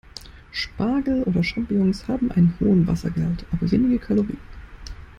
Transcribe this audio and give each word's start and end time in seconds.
Spargel 0.51 1.21
oder 1.25 1.43
Champignons 1.43 2.07
haben 2.07 2.31
einen 2.31 2.55
hohen 2.59 2.87
Wassergehalt, 2.87 3.45
aber 3.51 3.69
wenige 3.69 3.99
Kalorien. 3.99 4.39